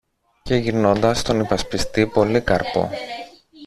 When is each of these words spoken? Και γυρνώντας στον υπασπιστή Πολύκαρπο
Και 0.43 0.55
γυρνώντας 0.55 1.19
στον 1.19 1.39
υπασπιστή 1.39 2.07
Πολύκαρπο 2.07 2.89